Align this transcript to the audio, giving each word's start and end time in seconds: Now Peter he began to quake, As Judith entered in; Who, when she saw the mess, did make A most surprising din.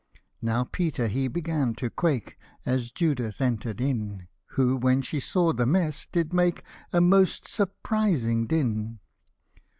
Now 0.41 0.63
Peter 0.63 1.05
he 1.07 1.27
began 1.27 1.75
to 1.75 1.91
quake, 1.91 2.35
As 2.65 2.89
Judith 2.89 3.39
entered 3.39 3.79
in; 3.79 4.27
Who, 4.55 4.75
when 4.75 5.03
she 5.03 5.19
saw 5.19 5.53
the 5.53 5.67
mess, 5.67 6.07
did 6.11 6.33
make 6.33 6.63
A 6.91 6.99
most 6.99 7.47
surprising 7.47 8.47
din. 8.47 8.97